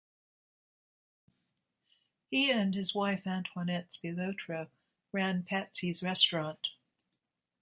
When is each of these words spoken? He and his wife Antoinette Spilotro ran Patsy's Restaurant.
He 2.31 2.51
and 2.51 2.73
his 2.73 2.95
wife 2.95 3.27
Antoinette 3.27 3.91
Spilotro 3.91 4.69
ran 5.11 5.43
Patsy's 5.43 6.01
Restaurant. 6.01 6.69